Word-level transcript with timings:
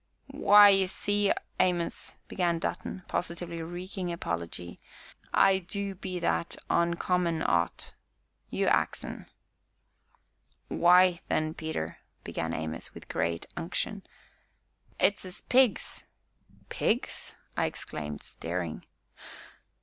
"W'y, 0.33 0.79
ye 0.79 0.87
see, 0.87 1.31
Amos," 1.59 2.13
began 2.27 2.57
Dutton, 2.57 3.03
positively 3.07 3.61
reeking 3.61 4.11
apology, 4.11 4.79
"I 5.31 5.59
du 5.59 5.93
be 5.93 6.17
that 6.17 6.55
on 6.71 6.95
common 6.95 7.43
'ot 7.43 7.93
you 8.49 8.65
ax 8.65 9.05
un." 9.05 9.27
"W'y, 10.71 11.19
then, 11.27 11.53
Peter," 11.53 11.99
began 12.23 12.51
Amos, 12.51 12.95
with 12.95 13.09
great 13.09 13.45
unction, 13.55 14.01
"it's 14.97 15.23
'is 15.23 15.41
pigs!" 15.41 16.05
"Pigs?" 16.69 17.35
I 17.55 17.65
exclaimed, 17.67 18.23
staring. 18.23 18.83